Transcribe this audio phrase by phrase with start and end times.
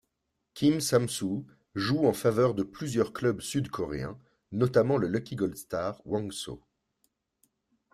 [0.55, 1.45] Kim Sam-soo
[1.75, 4.17] joue en faveur de plusieurs clubs sud-coréens,
[4.51, 6.63] notamment le Lucky-Goldstar Hwangso.